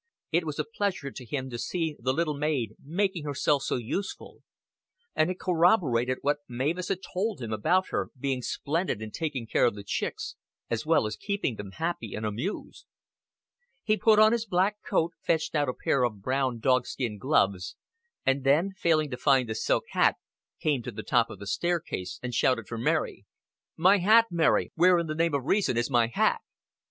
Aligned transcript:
It 0.31 0.45
was 0.47 0.57
a 0.57 0.63
pleasure 0.65 1.11
to 1.11 1.25
him 1.25 1.51
to 1.51 1.59
see 1.59 1.95
the 1.99 2.11
little 2.11 2.33
maid 2.33 2.73
making 2.83 3.23
herself 3.23 3.61
so 3.61 3.75
useful; 3.75 4.39
and 5.15 5.29
it 5.29 5.39
corroborated 5.39 6.17
what 6.23 6.39
Mavis 6.49 6.87
had 6.87 7.01
told 7.13 7.39
him 7.39 7.53
about 7.53 7.89
her 7.89 8.09
being 8.19 8.41
splendid 8.41 8.99
in 8.99 9.11
taking 9.11 9.45
care 9.45 9.65
of 9.65 9.75
the 9.75 9.83
chicks, 9.83 10.35
as 10.71 10.87
well 10.87 11.05
as 11.05 11.15
keeping 11.15 11.55
them 11.55 11.73
happy 11.73 12.15
and 12.15 12.25
amused. 12.25 12.87
He 13.83 13.95
put 13.95 14.17
on 14.17 14.31
his 14.31 14.47
black 14.47 14.77
coat, 14.83 15.11
fetched 15.21 15.53
out 15.53 15.69
a 15.69 15.71
pair 15.83 16.01
of 16.03 16.23
brown 16.23 16.57
dogskin 16.59 17.19
gloves, 17.19 17.75
and 18.25 18.43
then, 18.43 18.71
failing 18.75 19.11
to 19.11 19.17
find 19.17 19.47
the 19.47 19.53
silk 19.53 19.83
hat, 19.91 20.15
came 20.59 20.81
to 20.81 20.91
the 20.91 21.03
top 21.03 21.29
of 21.29 21.37
the 21.37 21.45
staircase 21.45 22.19
and 22.23 22.33
shouted 22.33 22.67
for 22.67 22.79
Mary. 22.79 23.27
"My 23.77 23.99
hat, 23.99 24.29
Mary. 24.31 24.71
Where 24.73 24.97
in 24.97 25.05
the 25.05 25.13
name 25.13 25.35
of 25.35 25.45
reason 25.45 25.77
is 25.77 25.91
my 25.91 26.07
hat?" 26.07 26.41